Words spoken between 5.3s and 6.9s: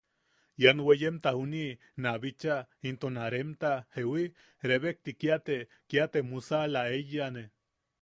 te kia te musaʼala